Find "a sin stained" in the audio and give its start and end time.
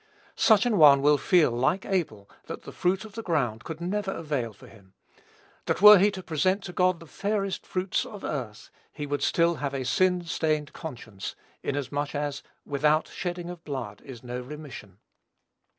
9.75-10.73